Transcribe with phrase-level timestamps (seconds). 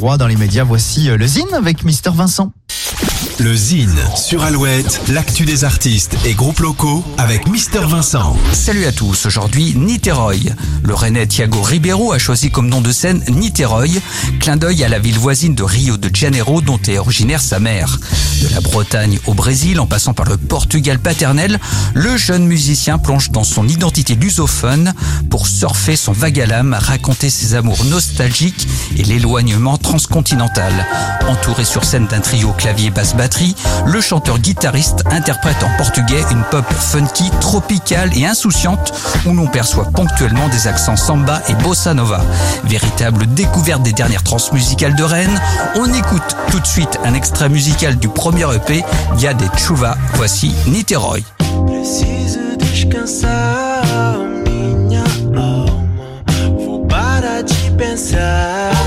[0.00, 2.52] Roi dans les médias, voici euh, le Zine avec Mister Vincent.
[3.40, 8.36] Le Zine sur Alouette, l'actu des artistes et groupes locaux avec Mister Vincent.
[8.52, 10.52] Salut à tous, aujourd'hui Niterói.
[10.82, 14.00] Le Rennais Thiago Ribeiro a choisi comme nom de scène Niterói,
[14.40, 18.00] clin d'œil à la ville voisine de Rio de Janeiro dont est originaire sa mère.
[18.42, 21.60] De la Bretagne au Brésil en passant par le Portugal paternel,
[21.94, 24.94] le jeune musicien plonge dans son identité lusophone
[25.30, 28.66] pour surfer son vague à l'âme, raconter ses amours nostalgiques
[28.96, 30.72] et l'éloignement transcontinental.
[31.28, 33.14] Entouré sur scène d'un trio clavier basse
[33.86, 38.92] le chanteur-guitariste interprète en portugais une pop funky, tropicale et insouciante
[39.26, 42.20] où l'on perçoit ponctuellement des accents samba et bossa nova.
[42.64, 45.40] Véritable découverte des dernières transmusicales de Rennes,
[45.76, 48.84] on écoute tout de suite un extrait musical du premier EP,
[49.16, 49.96] Dia de Chuva.
[50.14, 50.54] Voici
[57.98, 58.77] pensar.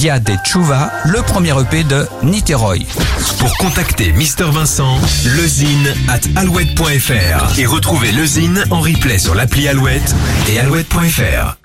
[0.00, 0.32] Dia de
[1.04, 2.86] le premier EP de Niterói.
[3.38, 4.98] Pour contacter Mister Vincent,
[5.36, 10.14] lezine at alouette.fr et retrouver le Zine en replay sur l'appli Alouette
[10.48, 11.58] et alouette.fr.